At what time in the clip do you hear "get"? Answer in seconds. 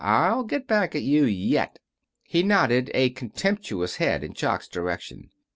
0.43-0.65